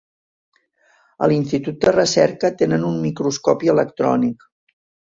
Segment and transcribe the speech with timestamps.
[1.25, 4.53] A l'institut de recerca tenen un microscopi electrònic.